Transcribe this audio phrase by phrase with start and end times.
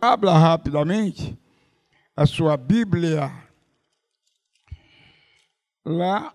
[0.00, 1.38] Abra rapidamente
[2.14, 3.32] a sua Bíblia
[5.82, 6.34] lá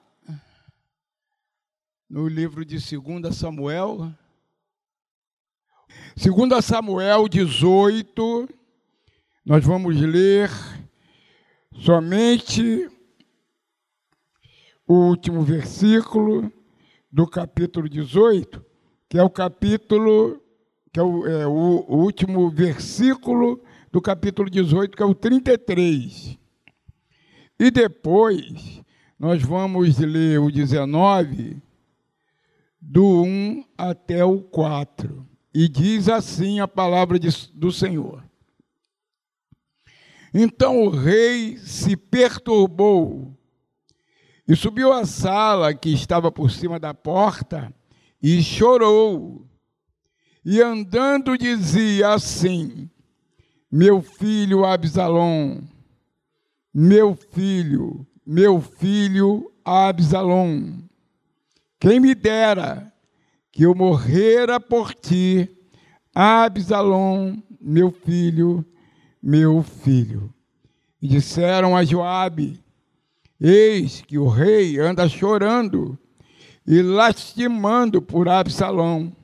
[2.09, 4.11] no livro de 2 Samuel.
[6.16, 8.50] 2 Samuel 18,
[9.45, 10.50] nós vamos ler
[11.71, 12.89] somente
[14.88, 16.52] o último versículo
[17.12, 18.66] do capítulo 18,
[19.07, 20.40] que é o capítulo,
[20.91, 26.37] que é o, é, o, último versículo do capítulo 18, que é o 33.
[27.59, 28.82] E depois
[29.18, 31.61] nós vamos ler o 19,
[32.82, 35.26] do 1 até o 4.
[35.54, 38.23] E diz assim a palavra de, do Senhor.
[40.34, 43.38] Então o rei se perturbou
[44.48, 47.73] e subiu à sala que estava por cima da porta
[48.21, 49.46] e chorou.
[50.44, 52.90] E andando dizia assim:
[53.72, 55.62] Meu filho Absalom,
[56.73, 60.79] meu filho, meu filho Absalom,
[61.79, 62.91] quem me dera
[63.51, 65.47] que eu morrera por ti,
[66.16, 68.66] Absalom, meu filho,
[69.21, 70.33] meu filho.
[70.99, 72.59] E disseram a Joabe:
[73.39, 75.97] Eis que o rei anda chorando
[76.66, 79.16] e lastimando por Absalão.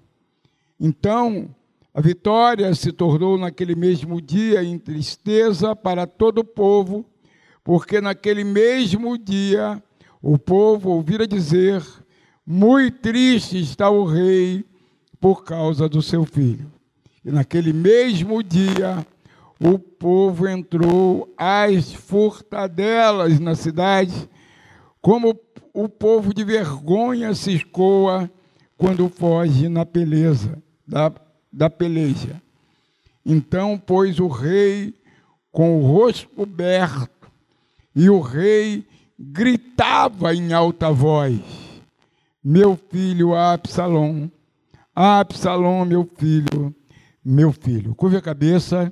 [0.79, 1.49] Então,
[1.97, 7.03] a vitória se tornou naquele mesmo dia em tristeza para todo o povo,
[7.63, 9.81] porque naquele mesmo dia
[10.21, 11.83] o povo ouvira dizer:
[12.45, 14.63] Muito triste está o rei
[15.19, 16.71] por causa do seu filho.
[17.25, 19.03] E naquele mesmo dia
[19.59, 24.29] o povo entrou às furtadelas na cidade,
[25.01, 25.35] como
[25.73, 28.29] o povo de vergonha se escoa
[28.77, 31.11] quando foge na beleza da,
[31.51, 32.41] da peleja.
[33.25, 34.93] Então pôs o rei
[35.51, 37.29] com o rosto coberto,
[37.95, 38.85] e o rei
[39.19, 41.41] gritava em alta voz:
[42.43, 44.29] Meu filho Absalom,
[44.95, 46.75] Absalom, meu filho,
[47.23, 47.93] meu filho.
[47.93, 48.91] Curva a cabeça.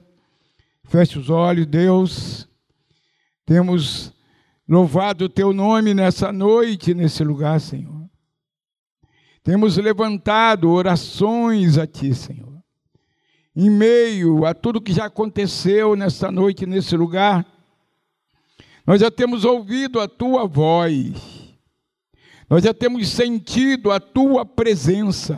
[0.83, 2.47] Feche os olhos, Deus.
[3.45, 4.13] Temos
[4.67, 8.04] louvado o teu nome nessa noite, nesse lugar, Senhor.
[9.45, 12.59] Temos levantado orações a ti, Senhor.
[13.55, 17.45] Em meio a tudo que já aconteceu nessa noite, nesse lugar,
[18.87, 21.53] nós já temos ouvido a tua voz.
[22.49, 25.37] Nós já temos sentido a tua presença.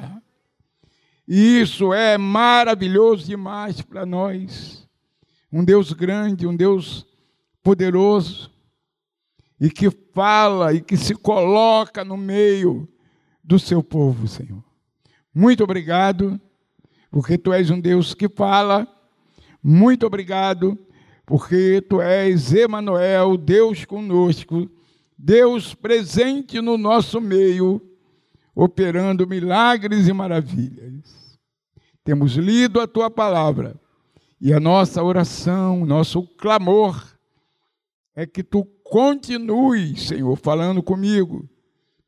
[1.27, 4.87] E isso é maravilhoso demais para nós
[5.51, 7.05] um Deus grande, um Deus
[7.61, 8.49] poderoso,
[9.59, 12.87] e que fala e que se coloca no meio
[13.47, 14.61] do seu povo, Senhor.
[15.33, 16.39] Muito obrigado,
[17.09, 18.85] porque tu és um Deus que fala.
[19.63, 20.77] Muito obrigado,
[21.25, 24.69] porque tu és Emanuel, Deus conosco,
[25.17, 27.81] Deus presente no nosso meio,
[28.53, 31.39] operando milagres e maravilhas.
[32.03, 33.79] Temos lido a tua palavra
[34.41, 37.15] e a nossa oração, nosso clamor
[38.13, 41.47] é que tu continues, Senhor, falando comigo,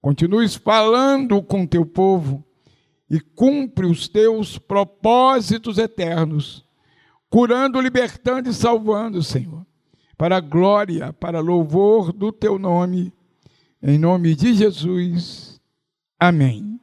[0.02, 2.44] continues falando com teu povo
[3.10, 6.66] e cumpre os teus propósitos eternos,
[7.30, 9.66] curando, libertando e salvando, Senhor,
[10.18, 13.14] para glória, para louvor do teu nome,
[13.82, 15.60] em nome de Jesus.
[16.20, 16.80] Amém.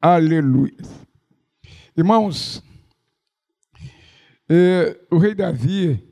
[0.00, 0.76] Aleluia.
[1.96, 2.62] Irmãos,
[4.48, 6.08] é, o rei Davi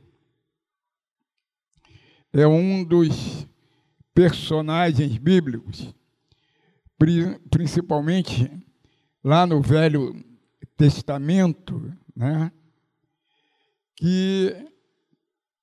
[2.33, 3.47] é um dos
[4.13, 5.95] personagens bíblicos,
[7.51, 8.51] principalmente
[9.23, 10.15] lá no Velho
[10.77, 12.51] Testamento, né,
[13.97, 14.55] que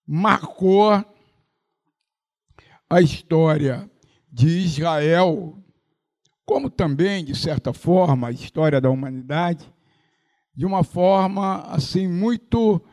[0.06, 0.92] marcou
[2.90, 3.90] a história
[4.32, 5.58] de Israel,
[6.46, 9.72] como também, de certa forma, a história da humanidade,
[10.56, 12.84] de uma forma assim muito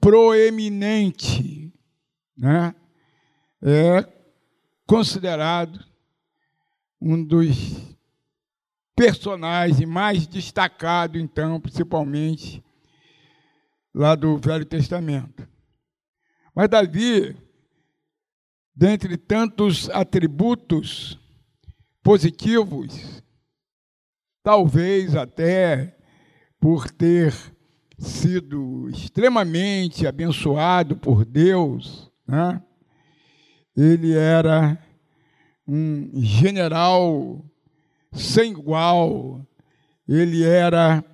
[0.00, 1.72] proeminente,
[2.36, 2.74] né?
[3.62, 4.08] É
[4.86, 5.89] considerado
[7.00, 7.96] um dos
[8.94, 12.62] personagens mais destacados, então, principalmente
[13.94, 15.48] lá do Velho Testamento.
[16.54, 17.36] Mas Davi,
[18.74, 21.18] dentre tantos atributos
[22.02, 23.22] positivos,
[24.42, 25.96] talvez até
[26.60, 27.34] por ter
[27.98, 32.62] sido extremamente abençoado por Deus, né?
[33.76, 34.78] ele era
[35.72, 37.44] um general
[38.10, 39.46] sem igual,
[40.08, 41.04] ele era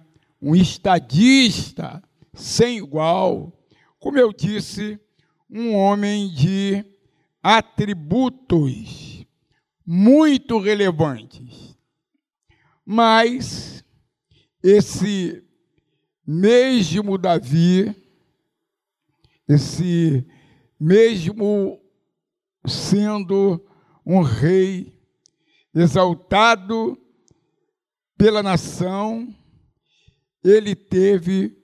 [0.40, 3.52] um estadista sem igual,
[3.98, 4.98] como eu disse,
[5.50, 6.82] um homem de
[7.42, 9.26] atributos
[9.84, 11.76] muito relevantes.
[12.82, 13.84] Mas
[14.62, 15.44] esse
[16.26, 17.94] mesmo Davi,
[19.46, 20.26] esse
[20.80, 21.78] mesmo
[22.66, 23.62] sendo
[24.06, 24.96] um rei
[25.74, 26.96] exaltado
[28.16, 29.34] pela nação,
[30.44, 31.58] ele teve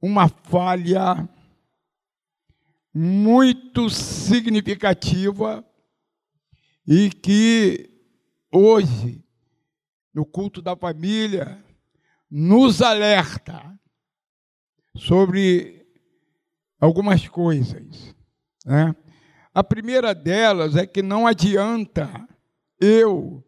[0.00, 1.28] uma falha
[2.92, 5.64] muito significativa
[6.86, 7.90] e que
[8.50, 9.22] hoje,
[10.12, 11.62] no culto da família,
[12.28, 13.78] nos alerta
[14.96, 15.86] sobre
[16.80, 18.16] algumas coisas.
[18.64, 18.96] Né?
[19.52, 22.28] A primeira delas é que não adianta
[22.80, 23.44] eu,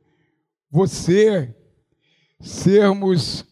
[0.68, 1.54] você,
[2.40, 3.46] sermos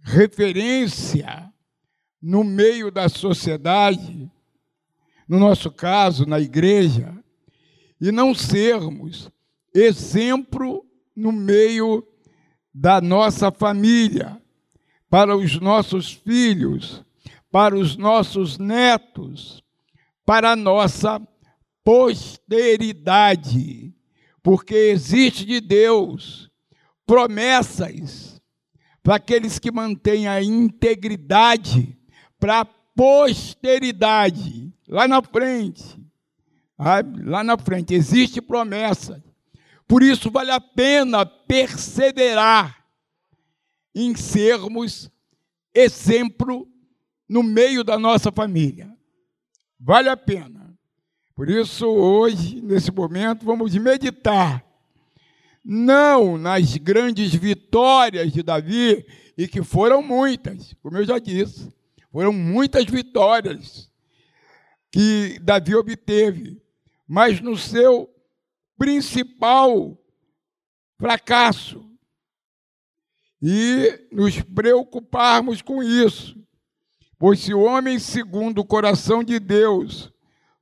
[0.00, 1.48] referência
[2.20, 4.30] no meio da sociedade,
[5.28, 7.16] no nosso caso, na igreja,
[8.00, 9.30] e não sermos
[9.72, 12.06] exemplo no meio
[12.74, 14.40] da nossa família,
[15.08, 17.04] para os nossos filhos,
[17.52, 19.62] para os nossos netos,
[20.26, 21.20] para a nossa
[21.84, 23.94] posteridade,
[24.42, 26.50] porque existe de Deus
[27.06, 28.42] promessas
[29.02, 31.98] para aqueles que mantêm a integridade
[32.40, 36.02] para a posteridade, lá na frente.
[36.76, 39.22] Lá na frente existe promessa.
[39.86, 42.82] Por isso vale a pena perseverar
[43.94, 45.10] em sermos
[45.74, 46.66] exemplo
[47.28, 48.90] no meio da nossa família.
[49.78, 50.63] Vale a pena.
[51.34, 54.64] Por isso, hoje, nesse momento, vamos meditar
[55.64, 59.04] não nas grandes vitórias de Davi,
[59.36, 61.72] e que foram muitas, como eu já disse,
[62.12, 63.90] foram muitas vitórias
[64.92, 66.62] que Davi obteve,
[67.08, 68.08] mas no seu
[68.78, 69.98] principal
[70.98, 71.84] fracasso,
[73.42, 76.38] e nos preocuparmos com isso.
[77.18, 80.13] Pois se o homem, segundo o coração de Deus,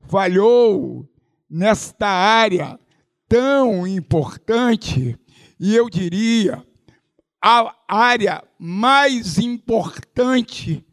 [0.08, 1.08] falhou
[1.48, 2.78] nesta área
[3.28, 5.18] tão importante,
[5.58, 6.66] e eu diria,
[7.42, 10.84] a área mais importante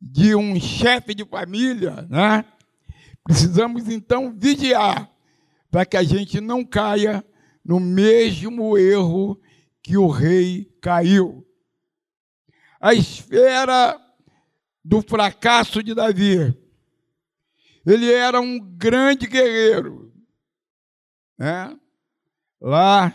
[0.00, 2.44] de um chefe de família, né?
[3.24, 5.10] Precisamos então vigiar
[5.70, 7.24] para que a gente não caia
[7.64, 9.40] no mesmo erro
[9.82, 11.46] que o rei caiu.
[12.80, 13.98] A esfera
[14.84, 16.54] do fracasso de Davi.
[17.86, 20.12] Ele era um grande guerreiro.
[21.38, 21.76] Né?
[22.60, 23.12] Lá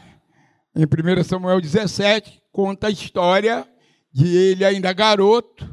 [0.75, 3.67] em 1 Samuel 17, conta a história
[4.11, 5.67] de ele ainda garoto.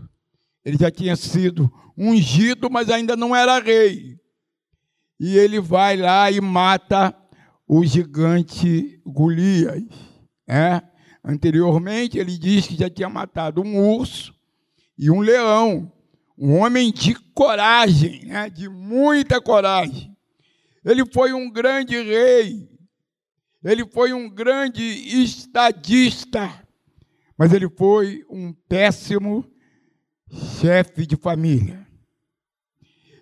[0.65, 4.19] Ele já tinha sido ungido, mas ainda não era rei.
[5.19, 7.15] E ele vai lá e mata
[7.67, 9.83] o gigante Golias.
[10.49, 10.83] É?
[11.25, 14.35] Anteriormente, ele diz que já tinha matado um urso
[14.99, 15.93] e um leão.
[16.39, 18.51] Um homem de coragem, né?
[18.51, 20.15] de muita coragem.
[20.85, 22.69] Ele foi um grande rei,
[23.65, 26.63] ele foi um grande estadista,
[27.37, 29.45] mas ele foi um péssimo
[30.61, 31.85] chefe de família.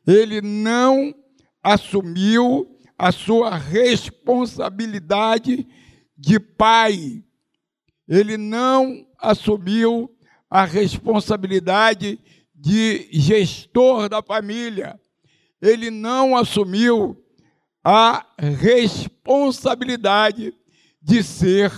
[0.07, 1.15] Ele não
[1.63, 5.67] assumiu a sua responsabilidade
[6.17, 7.25] de pai.
[8.07, 10.15] Ele não assumiu
[10.51, 12.21] a responsabilidade
[12.65, 14.99] de gestor da família.
[15.61, 17.23] Ele não assumiu
[17.85, 20.55] a responsabilidade
[21.03, 21.71] de ser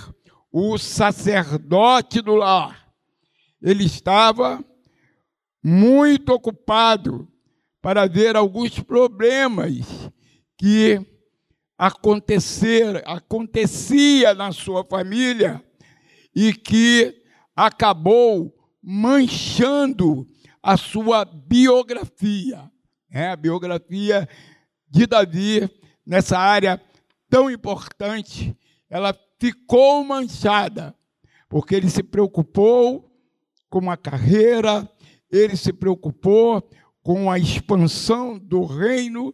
[0.52, 2.88] o sacerdote do lar.
[3.60, 4.64] Ele estava
[5.60, 7.28] muito ocupado
[7.82, 10.08] para ver alguns problemas
[10.56, 11.04] que
[11.76, 15.60] acontecer, acontecia na sua família
[16.32, 17.24] e que
[17.56, 20.24] acabou manchando
[20.66, 22.68] a sua biografia.
[23.08, 24.28] É, a biografia
[24.90, 25.70] de Davi
[26.04, 26.82] nessa área
[27.30, 28.52] tão importante,
[28.90, 30.92] ela ficou manchada,
[31.48, 33.08] porque ele se preocupou
[33.70, 34.90] com a carreira,
[35.30, 36.68] ele se preocupou
[37.00, 39.32] com a expansão do reino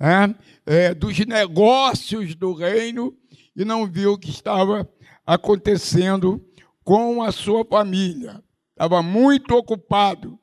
[0.00, 0.34] é,
[0.66, 3.16] é, dos negócios do reino
[3.54, 4.90] e não viu o que estava
[5.24, 6.44] acontecendo
[6.82, 8.42] com a sua família.
[8.72, 10.41] Estava muito ocupado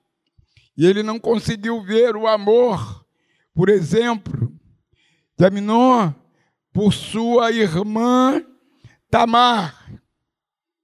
[0.79, 3.05] e ele não conseguiu ver o amor,
[3.53, 4.49] por exemplo,
[5.37, 6.13] de Aminon
[6.71, 8.41] por sua irmã
[9.11, 9.93] Tamar.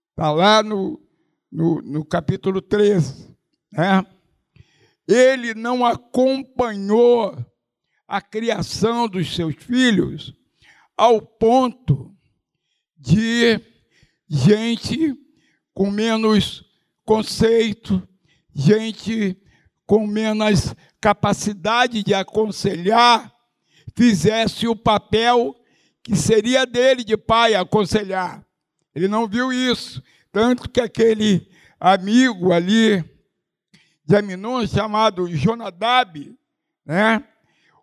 [0.09, 1.01] Está lá no,
[1.49, 3.33] no, no capítulo 13.
[3.71, 4.05] Né?
[5.07, 7.33] ele não acompanhou
[8.05, 10.33] a criação dos seus filhos
[10.97, 12.13] ao ponto
[12.97, 13.61] de
[14.27, 15.15] gente
[15.73, 16.65] com menos
[17.05, 18.05] conceito,
[18.53, 19.41] gente
[19.85, 23.31] com menos capacidade de aconselhar,
[23.95, 25.55] fizesse o papel
[26.03, 28.45] que seria dele de pai aconselhar.
[28.93, 30.01] Ele não viu isso,
[30.31, 31.49] tanto que aquele
[31.79, 33.03] amigo ali
[34.05, 36.37] de Aminon chamado Jonadab,
[36.85, 37.23] né,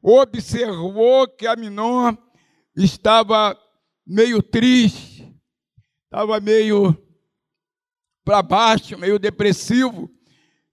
[0.03, 2.17] observou que Aminon
[2.77, 3.59] estava
[4.07, 5.33] meio triste,
[6.05, 6.97] estava meio
[8.25, 10.11] para baixo, meio depressivo,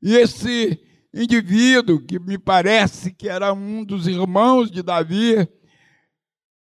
[0.02, 0.80] e esse
[1.14, 5.48] indivíduo, que me parece que era um dos irmãos de Davi,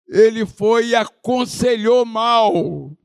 [0.08, 2.96] ele foi e aconselhou mal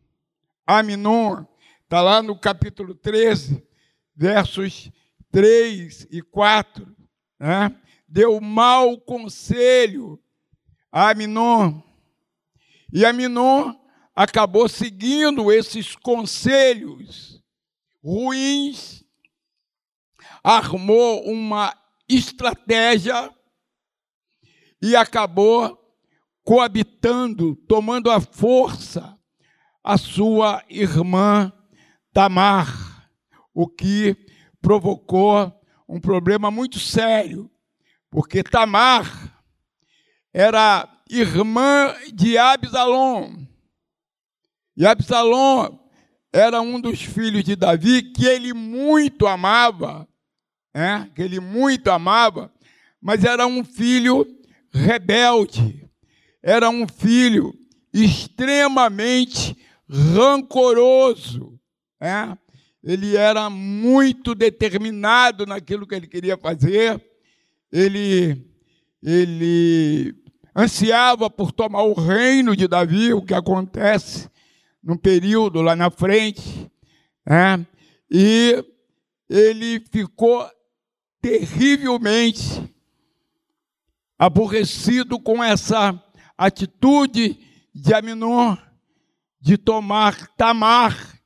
[0.66, 1.44] Aminon.
[1.84, 3.66] Está lá no capítulo 13,
[4.14, 4.90] versos
[5.32, 6.86] 3 e 4.
[7.38, 7.74] Né?
[8.06, 10.20] Deu mau conselho
[10.92, 11.80] a Aminon.
[12.92, 13.74] E Aminon
[14.14, 17.42] acabou seguindo esses conselhos
[18.02, 18.99] ruins
[20.42, 21.74] armou uma
[22.08, 23.30] estratégia
[24.82, 25.78] e acabou
[26.42, 29.18] coabitando, tomando a força
[29.82, 31.52] a sua irmã
[32.12, 33.10] Tamar,
[33.54, 34.16] o que
[34.60, 35.52] provocou
[35.88, 37.50] um problema muito sério,
[38.10, 39.42] porque Tamar
[40.32, 43.46] era irmã de Absalom.
[44.76, 45.78] E Absalom
[46.32, 50.08] era um dos filhos de Davi que ele muito amava,
[50.74, 52.52] é, que ele muito amava,
[53.00, 54.26] mas era um filho
[54.72, 55.88] rebelde,
[56.42, 57.54] era um filho
[57.92, 59.56] extremamente
[59.88, 61.58] rancoroso.
[62.00, 62.36] É?
[62.82, 67.02] Ele era muito determinado naquilo que ele queria fazer,
[67.70, 68.46] ele,
[69.02, 70.14] ele
[70.56, 74.30] ansiava por tomar o reino de Davi, o que acontece
[74.82, 76.70] num período lá na frente,
[77.26, 77.60] é?
[78.10, 78.64] e
[79.28, 80.48] ele ficou
[81.20, 82.40] terrivelmente
[84.18, 86.02] aborrecido com essa
[86.36, 87.38] atitude
[87.74, 88.56] de Aminon
[89.40, 91.18] de tomar Tamar.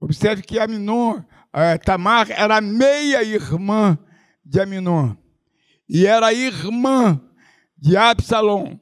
[0.00, 3.98] Observe que Aminon, eh, Tamar era meia irmã
[4.44, 5.16] de Aminon
[5.88, 7.20] e era irmã
[7.76, 8.78] de Absalom,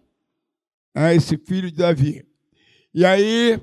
[0.94, 2.24] né, esse filho de Davi.
[2.94, 3.60] E aí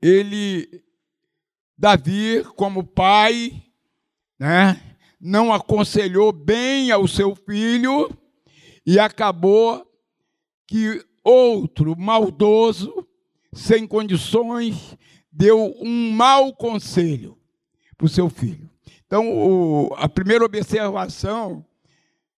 [0.00, 0.82] ele,
[1.76, 3.65] Davi, como pai,
[4.38, 4.80] né,
[5.20, 8.10] não aconselhou bem ao seu filho
[8.84, 9.84] e acabou
[10.66, 13.06] que outro maldoso,
[13.52, 14.96] sem condições,
[15.32, 17.36] deu um mau conselho
[17.96, 18.70] para o seu filho.
[19.06, 21.64] Então, o, a primeira observação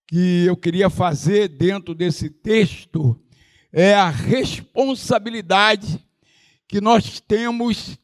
[0.07, 3.19] que eu queria fazer dentro desse texto
[3.73, 6.03] é a responsabilidade
[6.67, 7.99] que nós temos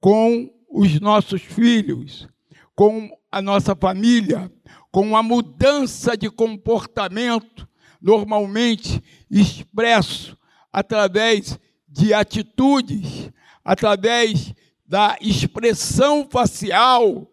[0.00, 2.28] com os nossos filhos
[2.76, 4.52] com a nossa família,
[4.92, 7.66] com a mudança de comportamento,
[8.00, 10.36] normalmente expresso
[10.70, 13.30] através de atitudes,
[13.64, 14.52] através
[14.86, 17.26] da expressão facial,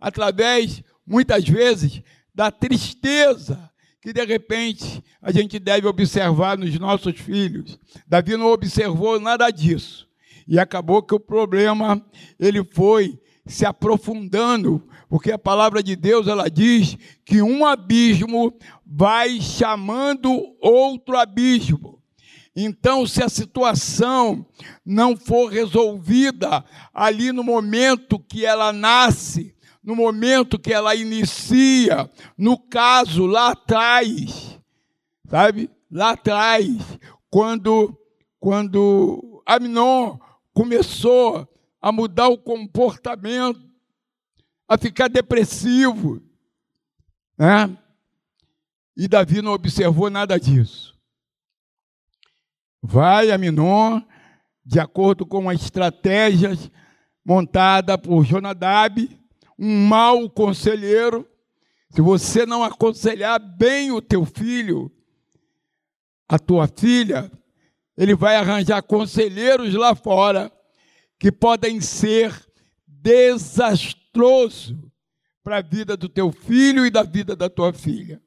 [0.00, 2.02] através, muitas vezes,
[2.34, 7.78] da tristeza que de repente a gente deve observar nos nossos filhos.
[8.06, 10.08] Davi não observou nada disso.
[10.46, 12.00] E acabou que o problema
[12.38, 18.52] ele foi se aprofundando, porque a palavra de Deus ela diz que um abismo
[18.84, 22.02] vai chamando outro abismo.
[22.54, 24.46] Então, se a situação
[24.84, 32.58] não for resolvida ali no momento que ela nasce, no momento que ela inicia, no
[32.58, 34.58] caso lá atrás,
[35.28, 35.70] sabe?
[35.90, 36.66] Lá atrás,
[37.30, 37.96] quando
[38.40, 40.18] quando Aminon
[40.52, 41.48] começou
[41.80, 43.60] a mudar o comportamento,
[44.68, 46.22] a ficar depressivo.
[47.38, 47.76] Né?
[48.96, 50.96] E Davi não observou nada disso.
[52.82, 54.00] Vai a Minon,
[54.64, 56.56] de acordo com a estratégia
[57.24, 59.08] montada por Jonadab,
[59.58, 61.28] um mau conselheiro.
[61.90, 64.90] Se você não aconselhar bem o teu filho,
[66.28, 67.30] a tua filha,
[67.96, 70.52] ele vai arranjar conselheiros lá fora
[71.18, 72.34] que podem ser
[72.86, 74.92] desastroso
[75.42, 78.20] para a vida do teu filho e da vida da tua filha.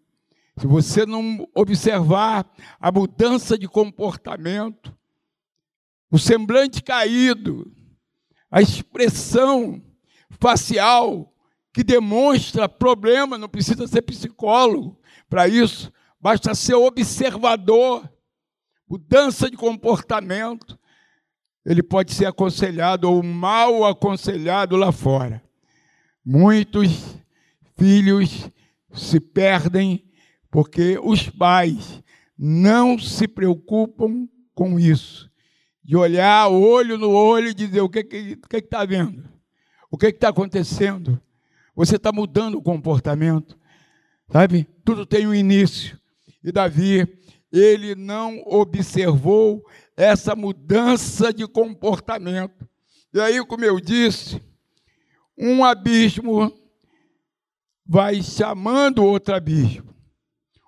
[0.58, 4.98] Se você não observar a mudança de comportamento,
[6.10, 7.72] o semblante caído,
[8.50, 9.84] a expressão
[10.40, 11.34] facial
[11.74, 18.10] que demonstra problema, não precisa ser psicólogo para isso, basta ser observador,
[18.88, 20.79] mudança de comportamento.
[21.70, 25.40] Ele pode ser aconselhado ou mal aconselhado lá fora.
[26.26, 27.16] Muitos
[27.78, 28.50] filhos
[28.92, 30.04] se perdem
[30.50, 32.02] porque os pais
[32.36, 35.30] não se preocupam com isso.
[35.84, 39.24] De olhar olho no olho e dizer o que está que, que tá vendo,
[39.92, 41.22] o que está acontecendo.
[41.76, 43.56] Você está mudando o comportamento,
[44.32, 44.68] sabe?
[44.84, 46.00] Tudo tem um início.
[46.44, 47.08] E Davi,
[47.52, 49.64] ele não observou
[50.00, 52.66] essa mudança de comportamento.
[53.14, 54.42] E aí, como eu disse,
[55.38, 56.58] um abismo
[57.86, 59.94] vai chamando outro abismo.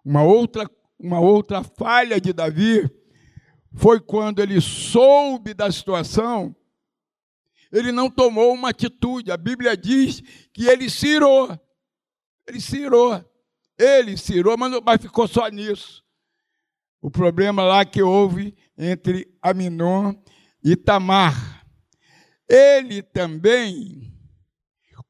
[0.04, 0.70] Uma outra,
[1.00, 2.92] uma outra falha de Davi
[3.74, 6.54] foi quando ele soube da situação,
[7.72, 9.32] ele não tomou uma atitude.
[9.32, 10.20] A Bíblia diz
[10.52, 11.58] que ele se irou.
[12.46, 13.24] Ele se irou.
[13.80, 16.04] Ele se irou, mas, mas ficou só nisso.
[17.02, 20.16] O problema lá que houve entre Aminon
[20.64, 21.64] e Tamar.
[22.50, 24.12] Ele também,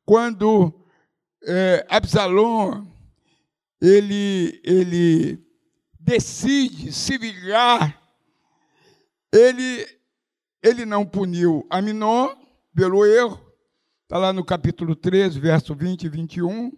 [0.06, 0.86] quando
[1.48, 2.86] é, Absalom
[3.82, 5.40] ele, ele
[5.98, 8.00] decide se vingar,
[9.34, 9.88] ele,
[10.62, 12.36] ele não puniu Aminon
[12.75, 13.40] pelo erro,
[14.04, 16.72] está lá no capítulo 13, verso 20 e 21.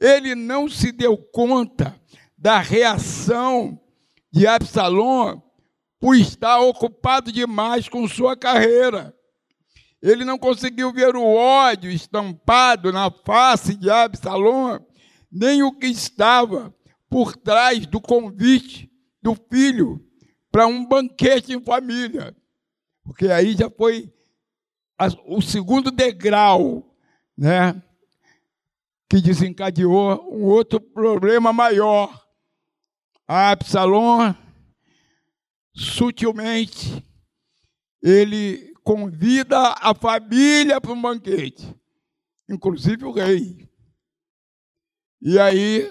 [0.00, 1.98] Ele não se deu conta
[2.36, 3.80] da reação
[4.32, 5.40] de Absalom
[6.04, 9.16] por estar ocupado demais com sua carreira.
[10.02, 14.80] Ele não conseguiu ver o ódio estampado na face de Absalom
[15.32, 16.74] nem o que estava
[17.08, 18.92] por trás do convite
[19.22, 19.98] do filho
[20.52, 22.36] para um banquete em família.
[23.02, 24.12] Porque aí já foi
[25.26, 26.94] o segundo degrau,
[27.34, 27.82] né?
[29.08, 32.26] Que desencadeou um outro problema maior.
[33.26, 34.34] A Absalom,
[35.74, 37.04] sutilmente,
[38.00, 41.74] ele convida a família para um banquete,
[42.48, 43.68] inclusive o rei.
[45.20, 45.90] E aí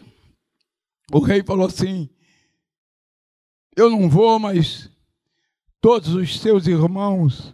[1.11, 2.09] o rei falou assim:
[3.75, 4.89] Eu não vou, mas
[5.81, 7.53] todos os seus irmãos,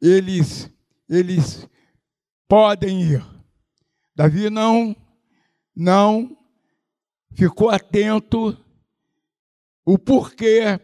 [0.00, 0.70] eles,
[1.08, 1.68] eles
[2.48, 3.26] podem ir.
[4.16, 4.96] Davi não,
[5.74, 6.36] não
[7.34, 8.58] ficou atento
[9.84, 10.78] o porquê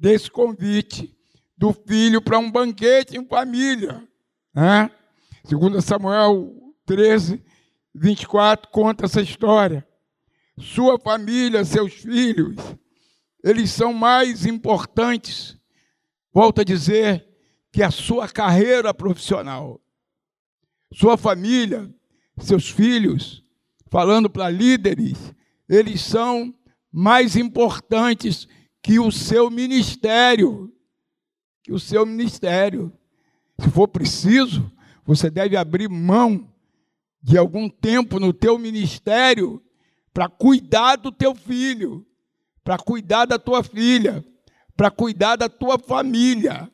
[0.00, 1.14] desse convite
[1.58, 4.02] do filho para um banquete em família.
[4.54, 4.90] Né?
[5.44, 6.54] Segundo Samuel
[6.86, 7.44] 13,
[7.94, 9.86] 24 conta essa história.
[10.58, 12.56] Sua família, seus filhos,
[13.44, 15.58] eles são mais importantes,
[16.32, 17.26] volto a dizer,
[17.70, 19.80] que a sua carreira profissional.
[20.92, 21.94] Sua família,
[22.38, 23.44] seus filhos,
[23.90, 25.32] falando para líderes,
[25.68, 26.54] eles são
[26.90, 28.48] mais importantes
[28.82, 30.72] que o seu ministério.
[31.62, 32.92] Que o seu ministério.
[33.60, 34.70] Se for preciso,
[35.04, 36.48] você deve abrir mão
[37.22, 39.62] de algum tempo no teu ministério
[40.12, 42.06] para cuidar do teu filho,
[42.64, 44.24] para cuidar da tua filha,
[44.76, 46.70] para cuidar da tua família,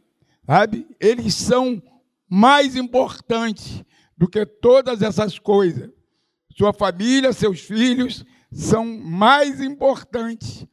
[0.46, 0.86] sabe?
[1.00, 1.82] Eles são
[2.28, 3.84] mais importantes
[4.16, 5.90] do que todas essas coisas.
[6.56, 10.66] Sua família, seus filhos são mais importantes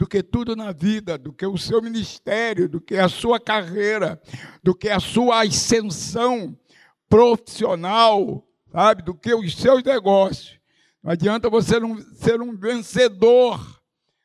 [0.00, 4.18] do que tudo na vida, do que o seu ministério, do que a sua carreira,
[4.62, 6.58] do que a sua ascensão
[7.06, 10.58] profissional, sabe, do que os seus negócios.
[11.02, 13.82] Não adianta você não ser um vencedor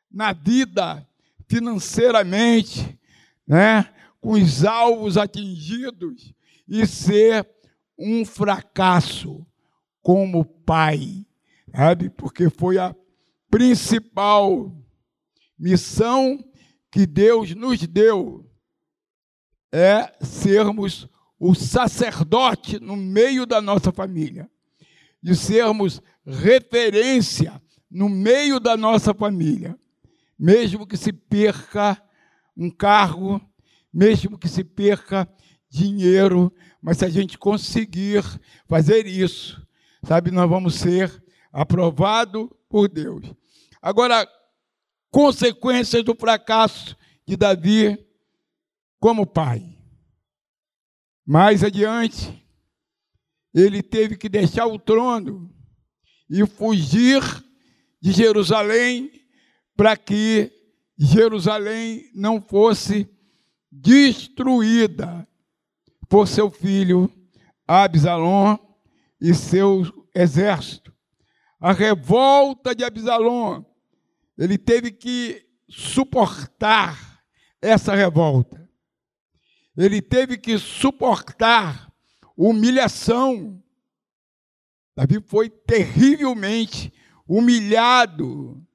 [0.09, 1.05] na vida
[1.45, 2.97] financeiramente,
[3.45, 6.33] né, com os alvos atingidos
[6.65, 7.45] e ser
[7.99, 9.45] um fracasso
[10.01, 11.25] como pai,
[11.75, 12.09] sabe?
[12.11, 12.95] Porque foi a
[13.51, 14.71] principal
[15.57, 16.43] missão
[16.91, 18.49] que Deus nos deu
[19.71, 24.49] é sermos o sacerdote no meio da nossa família,
[25.21, 29.77] de sermos referência no meio da nossa família,
[30.37, 32.01] mesmo que se perca
[32.55, 33.41] um cargo,
[33.93, 35.27] mesmo que se perca
[35.69, 38.23] dinheiro, mas se a gente conseguir
[38.67, 39.65] fazer isso,
[40.03, 43.33] sabe, nós vamos ser aprovados por Deus.
[43.81, 44.27] Agora,
[45.15, 46.93] consequências do fracasso
[47.25, 47.97] de Davi
[48.99, 49.63] como pai.
[51.25, 52.45] Mais adiante,
[53.53, 55.49] ele teve que deixar o trono
[56.29, 57.21] e fugir
[58.01, 59.09] de Jerusalém
[59.73, 60.51] para que
[60.97, 63.09] Jerusalém não fosse
[63.71, 65.25] destruída
[66.09, 67.09] por seu filho
[67.65, 68.57] Absalom
[69.21, 69.81] e seu
[70.13, 70.93] exército.
[71.57, 73.63] A revolta de Absalom,
[74.37, 77.23] ele teve que suportar
[77.61, 78.69] essa revolta.
[79.77, 81.91] Ele teve que suportar
[82.35, 83.61] humilhação.
[84.95, 86.93] Davi foi terrivelmente
[87.27, 88.65] humilhado,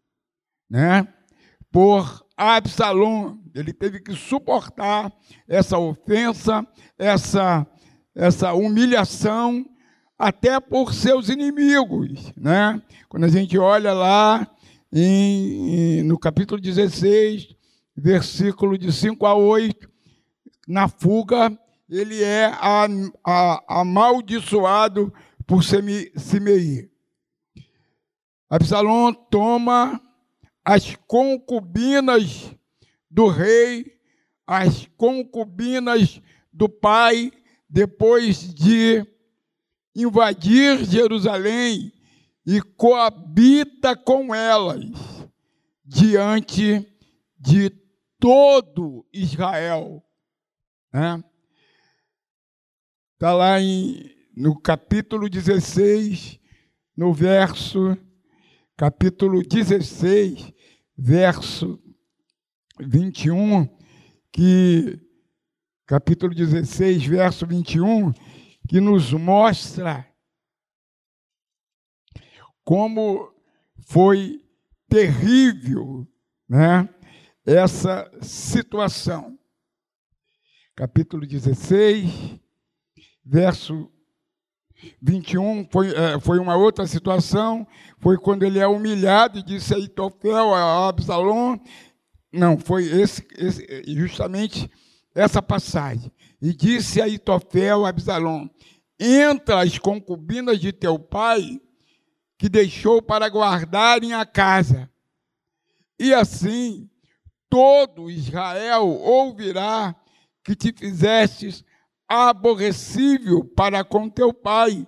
[0.69, 1.07] né,
[1.71, 3.39] por Absalom.
[3.55, 5.13] Ele teve que suportar
[5.49, 6.67] essa ofensa,
[6.99, 7.67] essa
[8.15, 9.65] essa humilhação
[10.19, 12.81] até por seus inimigos, né?
[13.09, 14.47] Quando a gente olha lá
[14.93, 17.55] no capítulo 16,
[17.97, 19.89] versículo de 5 a 8,
[20.67, 21.57] na fuga,
[21.89, 22.87] ele é a,
[23.25, 25.13] a, amaldiçoado
[25.47, 26.91] por Simei.
[28.49, 30.01] Absalom toma
[30.65, 32.55] as concubinas
[33.09, 33.99] do rei,
[34.47, 36.21] as concubinas
[36.53, 37.33] do pai,
[37.69, 39.07] depois de
[39.95, 41.93] invadir Jerusalém
[42.47, 44.85] e coabita com elas
[45.85, 46.87] diante
[47.39, 47.71] de
[48.19, 50.03] todo Israel.
[50.87, 51.25] Está né?
[53.19, 56.41] Tá lá em, no capítulo 16,
[56.97, 57.97] no verso,
[58.77, 60.53] capítulo 16,
[60.97, 61.79] verso
[62.81, 63.69] 21,
[64.33, 64.99] que
[65.87, 68.13] capítulo 16, verso 21,
[68.69, 70.10] que nos mostra
[72.65, 73.33] como
[73.87, 74.45] foi
[74.89, 76.07] terrível,
[76.49, 76.89] né,
[77.45, 79.39] essa situação.
[80.77, 82.41] Capítulo 16,
[83.25, 83.91] verso
[85.01, 87.67] 21 foi, é, foi uma outra situação,
[87.99, 91.59] foi quando ele é humilhado e disse a Itofel, a Absalom,
[92.33, 94.71] não, foi esse, esse, justamente
[95.15, 96.11] essa passagem.
[96.41, 98.49] E disse a Itofel a Absalom,
[98.99, 101.61] entra as concubinas de teu pai,
[102.41, 104.91] que deixou para guardarem a casa.
[105.99, 106.89] E assim
[107.51, 109.95] todo Israel ouvirá
[110.43, 111.63] que te fizestes
[112.09, 114.87] aborrecível para com teu pai,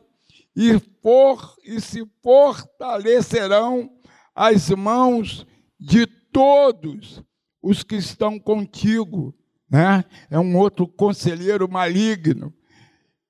[0.56, 3.90] e, for, e se fortalecerão
[4.34, 5.46] as mãos
[5.78, 7.22] de todos
[7.62, 9.36] os que estão contigo.
[9.68, 10.02] Né?
[10.30, 12.50] É um outro conselheiro maligno,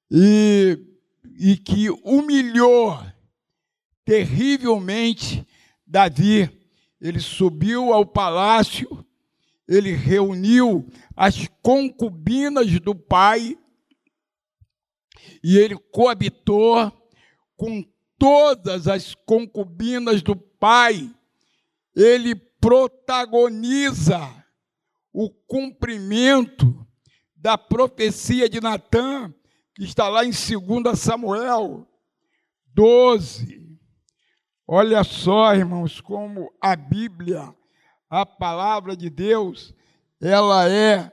[0.08, 0.78] e,
[1.36, 2.96] e que humilhou
[4.04, 5.46] terrivelmente
[5.86, 6.50] Davi.
[7.00, 9.04] Ele subiu ao palácio,
[9.66, 13.58] ele reuniu as concubinas do pai
[15.42, 16.90] e ele coabitou
[17.56, 17.84] com
[18.18, 21.10] todas as concubinas do pai.
[21.94, 24.20] Ele protagoniza
[25.12, 26.86] o cumprimento
[27.36, 29.32] da profecia de Natã,
[29.74, 31.86] que está lá em 2 Samuel
[32.72, 33.61] 12.
[34.66, 37.52] Olha só, irmãos, como a Bíblia,
[38.08, 39.74] a palavra de Deus,
[40.20, 41.10] ela é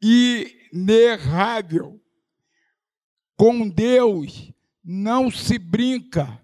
[0.00, 1.98] inerrável.
[3.36, 4.52] Com Deus
[4.84, 6.40] não se brinca.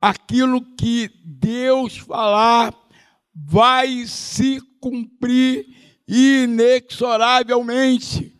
[0.00, 2.72] Aquilo que Deus falar
[3.34, 5.66] vai se cumprir
[6.06, 8.38] inexoravelmente.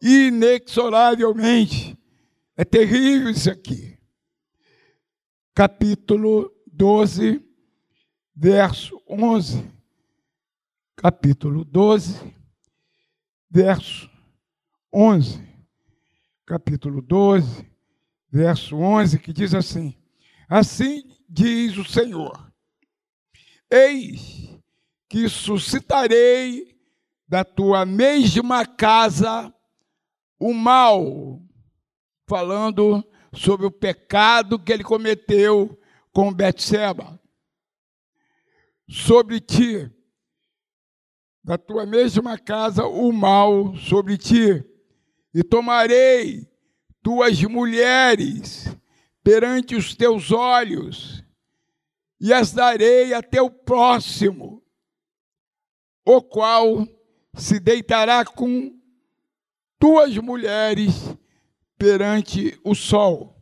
[0.00, 1.96] Inexoravelmente.
[2.56, 3.95] É terrível isso aqui.
[5.56, 7.42] Capítulo 12,
[8.34, 9.64] verso 11.
[10.94, 12.34] Capítulo 12,
[13.50, 14.10] verso
[14.92, 15.46] 11
[16.46, 17.68] capítulo 12,
[18.30, 19.96] verso 11, que diz assim:
[20.48, 22.52] Assim diz o Senhor:
[23.68, 24.56] Eis
[25.08, 26.78] que suscitarei
[27.26, 29.52] da tua mesma casa
[30.38, 31.42] o mal,
[32.28, 35.78] falando sobre o pecado que ele cometeu
[36.12, 37.20] com Betseba.
[38.88, 39.90] Sobre ti,
[41.42, 44.64] da tua mesma casa, o mal sobre ti
[45.34, 46.50] e tomarei
[47.02, 48.74] tuas mulheres
[49.22, 51.22] perante os teus olhos,
[52.18, 54.62] e as darei a teu próximo,
[56.06, 56.88] o qual
[57.34, 58.80] se deitará com
[59.78, 61.14] tuas mulheres
[61.78, 63.36] perante o sol.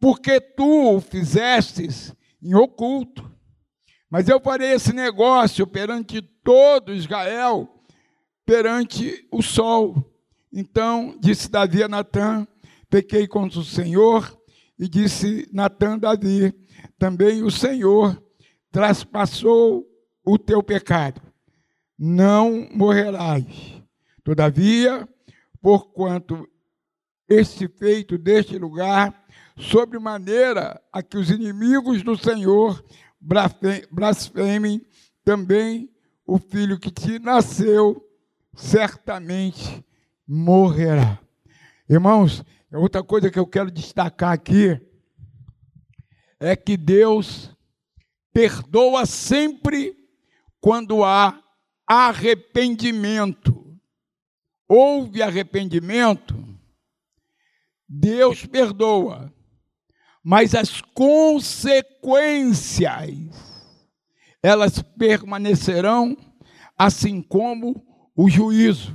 [0.00, 3.30] Porque tu o fizestes em oculto,
[4.10, 7.68] mas eu farei esse negócio perante todo Israel,
[8.46, 10.14] perante o sol.
[10.52, 12.46] Então disse Davi a Natã:
[12.88, 14.36] Pequei contra o Senhor.
[14.78, 16.54] E disse Natã Davi:
[16.98, 18.22] Também o Senhor
[18.70, 19.84] traspassou
[20.24, 21.20] o teu pecado.
[21.98, 23.82] Não morrerás.
[24.22, 25.08] Todavia,
[25.60, 26.48] porquanto
[27.28, 29.24] este feito deste lugar,
[29.56, 32.82] sobre maneira a que os inimigos do Senhor
[33.90, 34.80] blasfemem
[35.24, 35.90] também
[36.26, 38.02] o filho que te nasceu,
[38.54, 39.84] certamente
[40.26, 41.18] morrerá.
[41.88, 44.80] Irmãos, outra coisa que eu quero destacar aqui
[46.38, 47.50] é que Deus
[48.32, 49.96] perdoa sempre
[50.60, 51.42] quando há
[51.86, 53.76] arrependimento.
[54.68, 56.36] Houve arrependimento,
[57.88, 59.32] Deus perdoa,
[60.22, 63.16] mas as consequências,
[64.42, 66.16] elas permanecerão,
[66.76, 67.82] assim como
[68.14, 68.94] o juízo,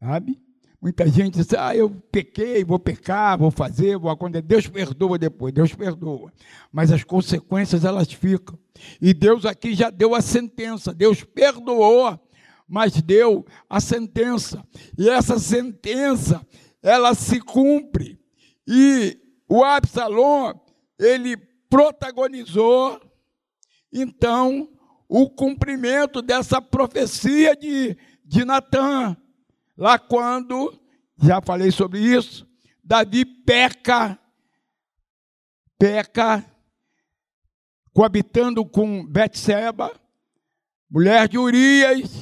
[0.00, 0.42] sabe?
[0.84, 4.42] Muita gente diz, ah, eu pequei, vou pecar, vou fazer, vou acontecer.
[4.42, 6.30] Deus perdoa depois, Deus perdoa.
[6.70, 8.58] Mas as consequências, elas ficam.
[9.00, 10.92] E Deus aqui já deu a sentença.
[10.92, 12.20] Deus perdoou,
[12.68, 14.62] mas deu a sentença.
[14.98, 16.46] E essa sentença,
[16.84, 18.20] ela se cumpre.
[18.64, 19.18] E
[19.48, 20.54] o Absalom,
[20.96, 21.36] ele
[21.68, 23.00] protagonizou,
[23.92, 24.68] então,
[25.08, 29.16] o cumprimento dessa profecia de, de Natan
[29.76, 30.72] Lá quando,
[31.20, 32.46] já falei sobre isso,
[32.82, 34.16] Davi peca,
[35.76, 36.44] peca,
[37.92, 39.90] coabitando com Betseba,
[40.88, 42.12] mulher de Urias,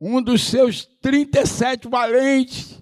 [0.00, 2.80] um dos seus 37 valentes,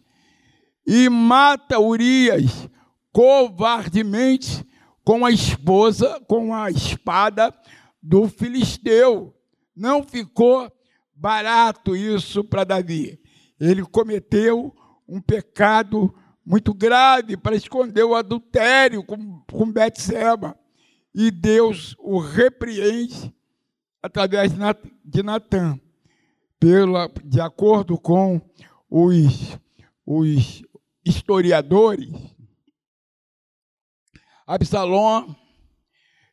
[0.86, 2.68] e mata Urias
[3.12, 4.66] covardemente
[5.04, 7.54] com a esposa, com a espada
[8.02, 9.34] do filisteu.
[9.74, 10.70] Não ficou
[11.14, 13.18] barato isso para Davi
[13.58, 14.74] ele cometeu
[15.08, 20.56] um pecado muito grave para esconder o adultério com, com Betseba.
[21.14, 23.34] E Deus o repreende
[24.02, 24.52] através
[25.04, 25.80] de Natan,
[26.60, 28.40] pela, de acordo com
[28.88, 29.58] os,
[30.04, 30.62] os
[31.06, 32.12] historiadores.
[34.44, 35.32] Absalom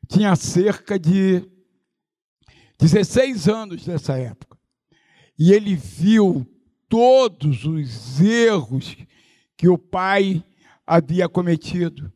[0.07, 1.47] tinha cerca de
[2.79, 4.57] 16 anos nessa época.
[5.37, 6.45] E ele viu
[6.89, 8.97] todos os erros
[9.55, 10.43] que o pai
[10.85, 12.11] havia cometido.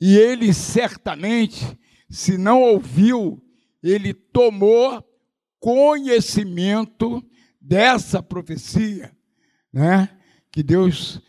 [0.00, 3.42] E ele certamente, se não ouviu,
[3.82, 5.04] ele tomou
[5.60, 7.24] conhecimento
[7.60, 9.16] dessa profecia,
[9.72, 10.10] né?
[10.50, 11.20] Que Deus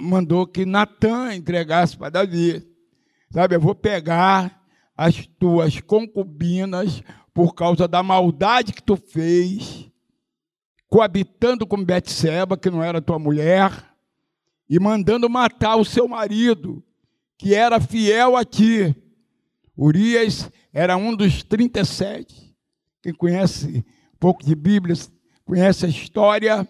[0.00, 2.66] mandou que Natan entregasse para Davi.
[3.30, 4.62] Sabe, eu vou pegar
[4.96, 9.90] as tuas concubinas por causa da maldade que tu fez
[10.92, 13.72] coabitando com Betseba, que não era tua mulher,
[14.68, 16.84] e mandando matar o seu marido,
[17.38, 18.94] que era fiel a ti.
[19.74, 22.54] Urias era um dos 37.
[23.02, 24.94] Quem conhece um pouco de Bíblia,
[25.46, 26.68] conhece a história,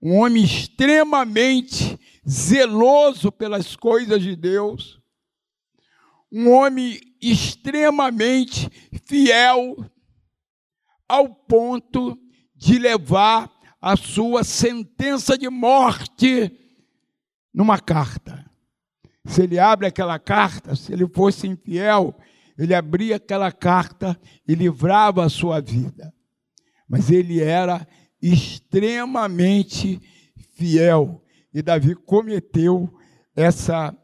[0.00, 5.00] um homem extremamente zeloso pelas coisas de Deus,
[6.32, 8.68] um homem extremamente
[9.06, 9.76] fiel
[11.08, 12.18] ao ponto
[12.54, 16.50] de levar a sua sentença de morte
[17.52, 18.44] numa carta.
[19.26, 22.14] Se ele abre aquela carta, se ele fosse infiel,
[22.58, 26.12] ele abria aquela carta e livrava a sua vida.
[26.88, 27.86] Mas ele era
[28.20, 30.00] extremamente
[30.56, 31.23] fiel.
[31.54, 32.92] E Davi cometeu
[33.36, 33.96] essa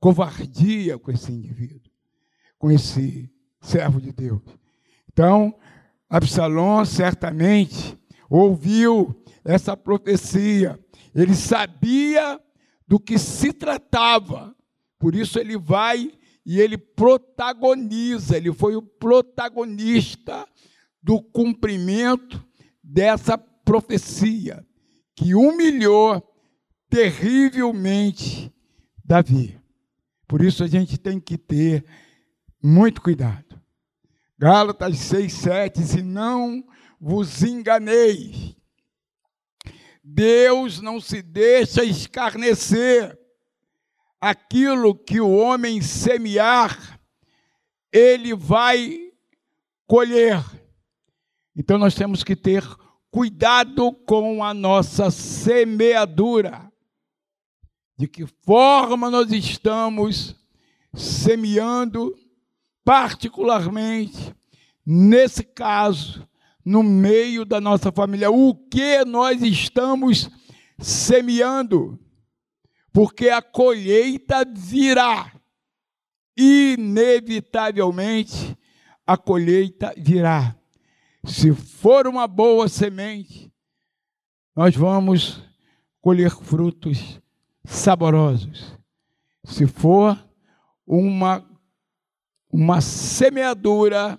[0.00, 1.92] covardia com esse indivíduo,
[2.58, 4.40] com esse servo de Deus.
[5.12, 5.54] Então,
[6.08, 7.98] Absalom certamente
[8.30, 10.78] ouviu essa profecia,
[11.14, 12.40] ele sabia
[12.86, 14.54] do que se tratava,
[14.98, 16.10] por isso ele vai
[16.44, 20.46] e ele protagoniza, ele foi o protagonista
[21.02, 22.42] do cumprimento
[22.82, 24.66] dessa profecia,
[25.14, 26.22] que humilhou
[26.88, 28.52] terrivelmente
[29.04, 29.58] Davi.
[30.26, 31.84] Por isso a gente tem que ter
[32.62, 33.60] muito cuidado.
[34.38, 36.62] Gálatas 6, 7, se não
[37.00, 38.54] vos enganeis.
[40.02, 43.18] Deus não se deixa escarnecer.
[44.20, 47.00] Aquilo que o homem semear,
[47.92, 49.12] ele vai
[49.86, 50.44] colher.
[51.56, 52.64] Então nós temos que ter
[53.10, 56.67] cuidado com a nossa semeadura.
[57.98, 60.36] De que forma nós estamos
[60.94, 62.16] semeando,
[62.84, 64.32] particularmente
[64.86, 66.24] nesse caso,
[66.64, 68.30] no meio da nossa família.
[68.30, 70.30] O que nós estamos
[70.78, 71.98] semeando?
[72.92, 75.32] Porque a colheita virá.
[76.36, 78.56] Inevitavelmente,
[79.06, 80.54] a colheita virá.
[81.24, 83.50] Se for uma boa semente,
[84.54, 85.42] nós vamos
[86.00, 87.20] colher frutos
[87.68, 88.74] saborosos.
[89.44, 90.18] Se for
[90.86, 91.46] uma,
[92.50, 94.18] uma semeadura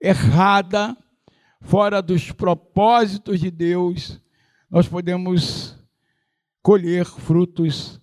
[0.00, 0.96] errada,
[1.60, 4.20] fora dos propósitos de Deus,
[4.68, 5.78] nós podemos
[6.60, 8.00] colher frutos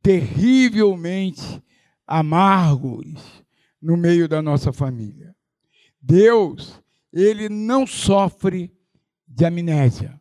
[0.00, 1.62] terrivelmente
[2.06, 3.44] amargos
[3.82, 5.34] no meio da nossa família.
[6.00, 6.80] Deus,
[7.12, 8.72] ele não sofre
[9.26, 10.20] de amnésia.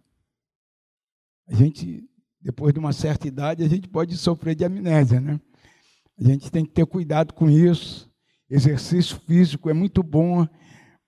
[1.48, 2.10] A gente,
[2.46, 5.42] depois de uma certa idade, a gente pode sofrer de amnésia, né?
[6.16, 8.08] A gente tem que ter cuidado com isso.
[8.48, 10.48] Exercício físico é muito bom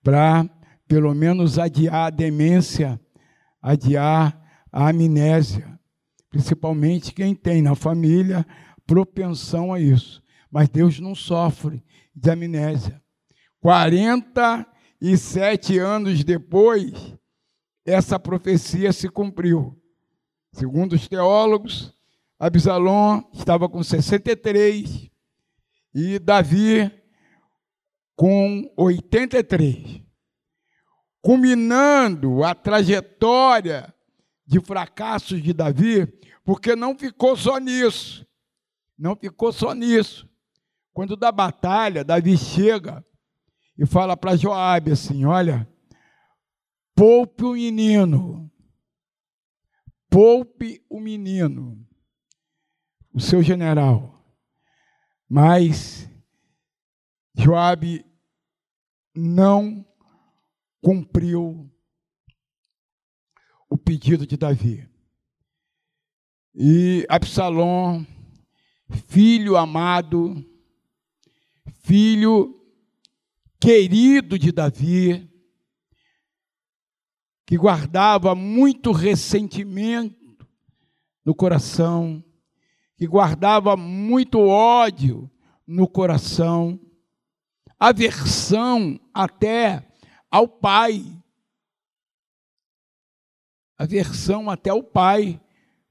[0.02, 0.44] para,
[0.88, 3.00] pelo menos, adiar a demência,
[3.62, 4.36] adiar
[4.72, 5.78] a amnésia.
[6.28, 8.44] Principalmente quem tem na família
[8.84, 10.20] propensão a isso.
[10.50, 13.00] Mas Deus não sofre de amnésia.
[13.60, 17.14] 47 anos depois,
[17.86, 19.78] essa profecia se cumpriu.
[20.58, 21.94] Segundo os teólogos,
[22.36, 25.08] Absalom estava com 63
[25.94, 26.90] e Davi
[28.16, 30.02] com 83.
[31.22, 33.94] Culminando a trajetória
[34.44, 36.12] de fracassos de Davi,
[36.44, 38.26] porque não ficou só nisso.
[38.98, 40.28] Não ficou só nisso.
[40.92, 43.04] Quando da batalha, Davi chega
[43.78, 45.68] e fala para Joabe assim: Olha,
[46.96, 48.50] poupe o menino,
[50.08, 51.86] poupe o menino,
[53.12, 54.14] o seu general.
[55.28, 56.08] Mas
[57.34, 58.04] Joabe
[59.14, 59.86] não
[60.80, 61.70] cumpriu
[63.68, 64.88] o pedido de Davi.
[66.54, 68.04] E Absalom,
[69.06, 70.44] filho amado,
[71.82, 72.54] filho
[73.60, 75.30] querido de Davi,
[77.48, 80.46] que guardava muito ressentimento
[81.24, 82.22] no coração,
[82.94, 85.30] que guardava muito ódio
[85.66, 86.78] no coração,
[87.80, 89.82] aversão até
[90.30, 91.02] ao pai,
[93.78, 95.40] aversão até ao pai,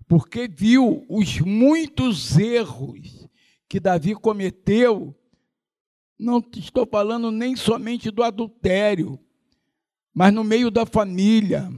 [0.08, 3.28] porque viu os muitos erros
[3.68, 5.20] que Davi cometeu.
[6.20, 9.20] Não estou falando nem somente do adultério,
[10.18, 11.72] mas no meio da família.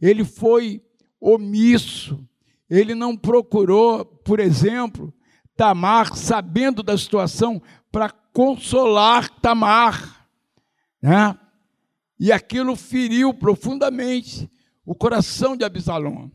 [0.00, 0.80] Ele foi
[1.20, 2.24] omisso,
[2.70, 5.12] ele não procurou, por exemplo,
[5.56, 10.28] Tamar, sabendo da situação, para consolar Tamar.
[11.02, 11.36] Né?
[12.20, 14.48] E aquilo feriu profundamente
[14.86, 16.30] o coração de Absalom.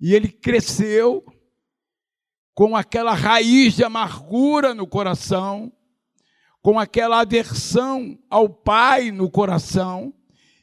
[0.00, 1.22] E ele cresceu
[2.54, 5.70] com aquela raiz de amargura no coração,
[6.62, 10.14] com aquela aversão ao pai no coração,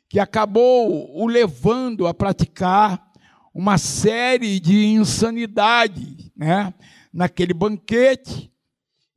[0.09, 3.09] que acabou o levando a praticar
[3.53, 6.73] uma série de insanidades, né?
[7.13, 8.51] Naquele banquete,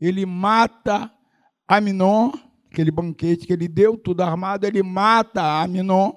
[0.01, 1.11] ele mata
[1.67, 2.31] Aminon,
[2.71, 6.13] aquele banquete que ele deu, tudo armado, ele mata Aminon,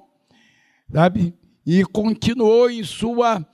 [0.91, 1.33] sabe?
[1.65, 3.45] e continuou em sua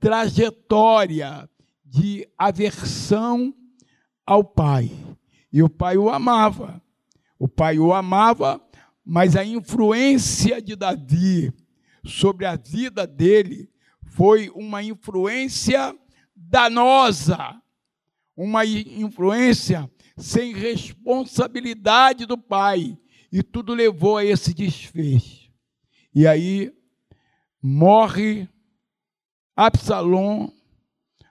[0.00, 1.48] trajetória
[1.84, 3.52] de aversão
[4.24, 4.90] ao pai.
[5.52, 6.80] E o pai o amava.
[7.38, 8.58] O pai o amava,
[9.10, 11.50] mas a influência de Davi
[12.04, 13.70] sobre a vida dele
[14.02, 15.96] foi uma influência
[16.36, 17.58] danosa,
[18.36, 22.98] uma influência sem responsabilidade do pai,
[23.32, 25.50] e tudo levou a esse desfecho.
[26.14, 26.70] E aí
[27.62, 28.46] morre
[29.56, 30.50] Absalom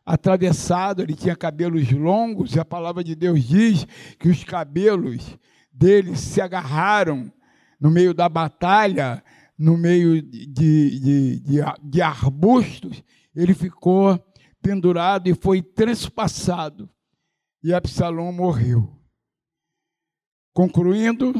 [0.03, 3.85] atravessado, ele tinha cabelos longos, e a palavra de Deus diz
[4.17, 5.37] que os cabelos
[5.71, 7.31] dele se agarraram
[7.79, 9.23] no meio da batalha,
[9.57, 13.03] no meio de, de, de, de arbustos,
[13.35, 14.19] ele ficou
[14.61, 16.89] pendurado e foi transpassado,
[17.63, 18.95] e Absalom morreu.
[20.53, 21.33] Concluindo,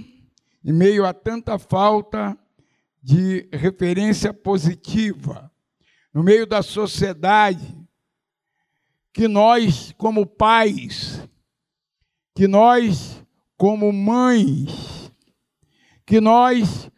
[0.63, 2.38] em meio a tanta falta
[3.02, 5.52] de referência positiva
[6.13, 7.78] no meio da sociedade,
[9.14, 11.22] que nós, como pais,
[12.36, 13.24] que nós,
[13.55, 14.97] como mães,
[16.08, 16.89] que nós,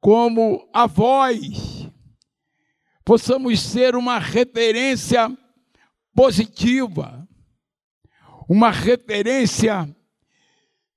[0.00, 1.86] como avós,
[3.04, 5.30] possamos ser uma referência
[6.14, 7.28] positiva,
[8.48, 9.94] uma referência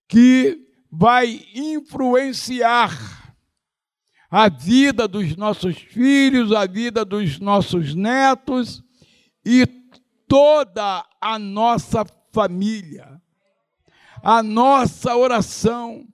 [0.08, 0.58] que
[0.90, 3.36] vai influenciar
[4.32, 8.82] a vida dos nossos filhos, a vida dos nossos netos
[9.46, 9.66] e
[10.30, 13.22] toda a nossa família.
[14.24, 16.08] A nossa oração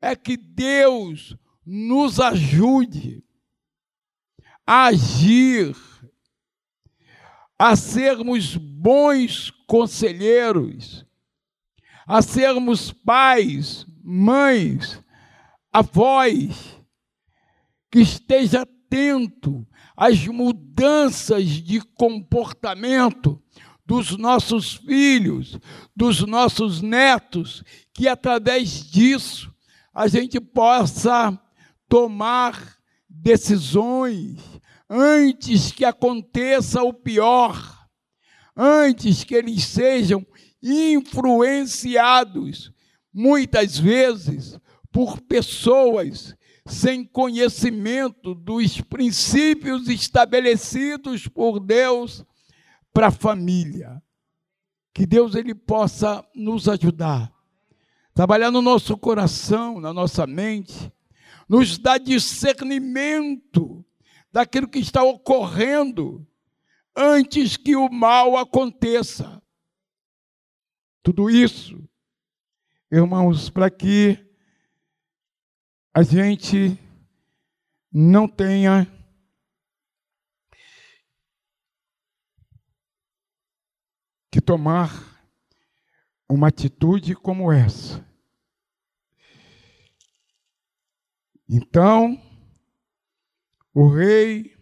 [0.00, 3.22] é que Deus nos ajude
[4.66, 5.76] a agir,
[7.58, 11.04] a sermos bons conselheiros,
[12.06, 15.02] a sermos pais, mães,
[15.72, 16.80] avós,
[17.90, 23.42] que esteja atento às mudanças de comportamento
[23.84, 25.58] dos nossos filhos,
[25.94, 29.52] dos nossos netos, que através disso
[29.92, 31.38] a gente possa
[31.88, 32.76] tomar
[33.08, 34.38] decisões
[34.88, 37.88] antes que aconteça o pior,
[38.56, 40.24] antes que eles sejam
[40.62, 42.72] influenciados,
[43.12, 44.56] muitas vezes,
[44.92, 46.36] por pessoas
[46.66, 52.24] sem conhecimento dos princípios estabelecidos por Deus
[52.92, 54.00] para a família.
[54.94, 57.32] Que Deus ele possa nos ajudar,
[58.20, 60.92] trabalhar no nosso coração, na nossa mente,
[61.48, 63.82] nos dar discernimento
[64.30, 66.28] daquilo que está ocorrendo
[66.94, 69.42] antes que o mal aconteça.
[71.02, 71.82] Tudo isso,
[72.92, 74.18] irmãos, para que
[75.94, 76.78] a gente
[77.90, 78.86] não tenha
[84.30, 84.90] que tomar
[86.28, 88.09] uma atitude como essa.
[91.52, 92.16] Então,
[93.74, 94.56] o rei,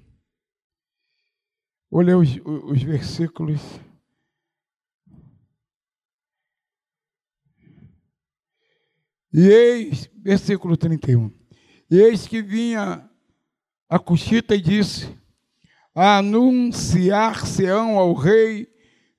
[1.93, 2.31] ler os,
[2.65, 3.61] os versículos.
[9.31, 11.31] E eis, versículo 31.
[11.91, 13.07] E eis que vinha
[13.87, 15.15] a Cuxita e disse:
[15.95, 18.67] Anunciar-se-ão ao rei,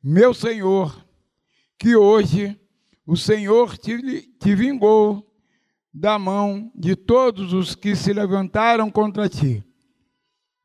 [0.02, 1.08] meu senhor,
[1.78, 2.60] que hoje
[3.06, 5.29] o Senhor te, te vingou
[5.94, 9.64] da mão de todos os que se levantaram contra ti.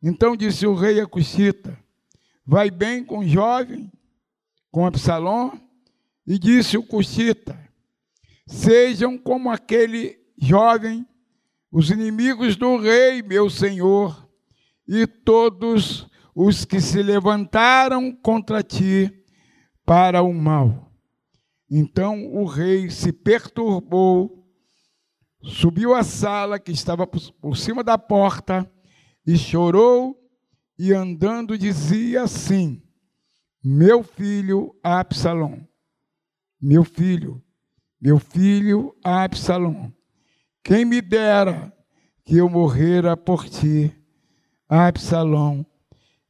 [0.03, 1.79] Então disse o rei a Cuxita:
[2.47, 3.91] Vai bem com o jovem,
[4.71, 5.53] com Absalom?
[6.27, 7.59] E disse o Cuxita:
[8.47, 11.07] Sejam como aquele jovem,
[11.73, 14.29] os inimigos do rei, meu senhor,
[14.87, 19.11] e todos os que se levantaram contra ti
[19.87, 20.93] para o mal.
[21.71, 24.44] Então o rei se perturbou,
[25.45, 28.71] subiu à sala que estava por cima da porta
[29.27, 30.21] e chorou,
[30.79, 32.83] e andando dizia assim:
[33.63, 35.61] Meu filho Absalom,
[36.61, 37.43] meu filho,
[38.01, 39.91] meu filho Absalom,
[40.63, 41.73] quem me dera
[42.25, 43.95] que eu morrera por ti,
[44.69, 45.65] Absalom,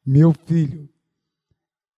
[0.04, 0.88] meu filho.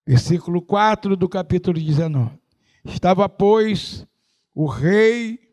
[0.07, 2.39] Versículo 4 do capítulo 19.
[2.85, 4.07] Estava, pois,
[4.55, 5.46] o rei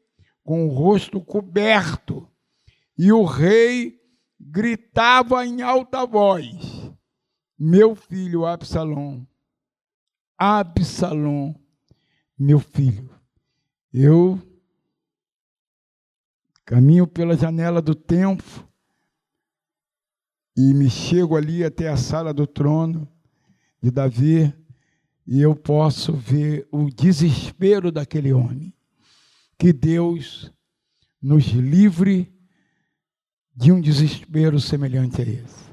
[0.43, 2.29] com o rosto coberto,
[2.97, 3.99] e o rei
[4.39, 6.91] gritava em alta voz:
[7.57, 9.25] Meu filho Absalom,
[10.37, 11.55] Absalom,
[12.37, 13.09] meu filho.
[13.93, 14.41] Eu
[16.65, 18.67] caminho pela janela do templo
[20.55, 23.07] e me chego ali até a sala do trono
[23.81, 24.53] de Davi
[25.25, 28.73] e eu posso ver o desespero daquele homem.
[29.64, 30.51] Que Deus
[31.22, 32.30] nos livre
[33.55, 35.64] de um desespero semelhante a esse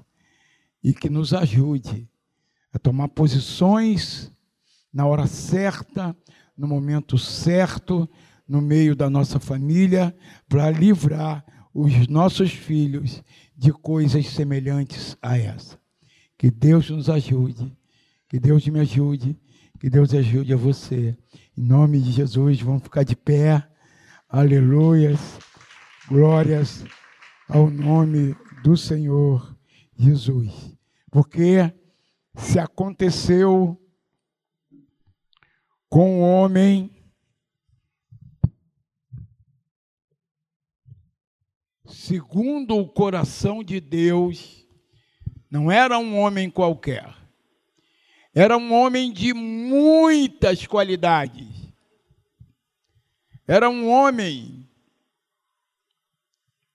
[0.81, 2.09] e que nos ajude
[2.73, 4.31] a tomar posições
[4.93, 6.17] na hora certa,
[6.57, 8.09] no momento certo,
[8.47, 10.17] no meio da nossa família,
[10.49, 13.25] para livrar os nossos filhos
[13.57, 15.77] de coisas semelhantes a essa.
[16.39, 17.77] Que Deus nos ajude,
[18.29, 19.37] que Deus me ajude,
[19.81, 21.19] que Deus ajude a você.
[21.59, 23.69] Em nome de Jesus, vamos ficar de pé.
[24.33, 25.41] Aleluias,
[26.07, 26.85] glórias
[27.49, 29.59] ao nome do Senhor
[29.99, 30.73] Jesus.
[31.11, 31.75] Porque
[32.37, 33.77] se aconteceu
[35.89, 36.93] com o homem
[41.85, 44.65] segundo o coração de Deus,
[45.51, 47.17] não era um homem qualquer.
[48.33, 51.60] Era um homem de muitas qualidades.
[53.51, 54.65] Era um homem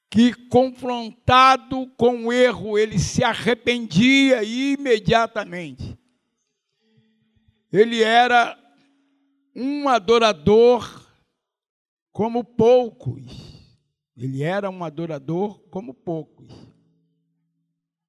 [0.09, 5.97] que, confrontado com o erro, ele se arrependia imediatamente.
[7.71, 8.59] Ele era
[9.55, 11.09] um adorador
[12.11, 13.23] como poucos.
[14.17, 16.53] Ele era um adorador como poucos.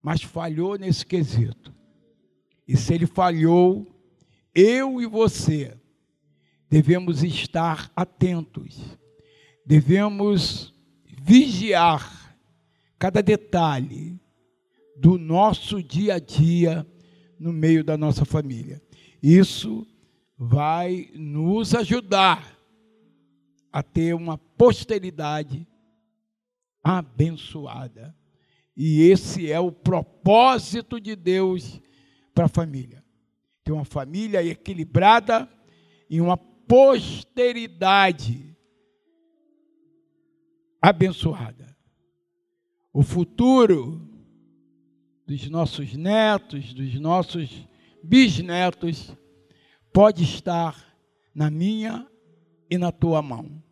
[0.03, 1.73] Mas falhou nesse quesito.
[2.67, 3.87] E se ele falhou,
[4.53, 5.81] eu e você
[6.69, 8.99] devemos estar atentos.
[9.65, 12.37] Devemos vigiar
[12.99, 14.21] cada detalhe
[14.97, 16.87] do nosso dia a dia
[17.39, 18.83] no meio da nossa família.
[19.23, 19.87] Isso
[20.39, 22.57] vai nos ajudar
[23.73, 25.67] a ter uma posteridade
[26.83, 28.15] abençoada.
[28.77, 31.81] E esse é o propósito de Deus
[32.35, 33.05] para a família.
[33.65, 35.49] Ter uma família equilibrada
[36.09, 36.37] e uma
[36.67, 38.57] posteridade
[40.81, 41.77] abençoada.
[42.93, 44.09] O futuro
[45.27, 47.51] dos nossos netos, dos nossos
[48.03, 49.13] bisnetos,
[49.93, 50.97] pode estar
[51.35, 52.07] na minha
[52.71, 53.63] e na tua mão.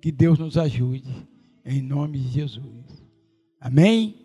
[0.00, 1.28] Que Deus nos ajude,
[1.64, 3.04] em nome de Jesus.
[3.60, 4.21] Amém?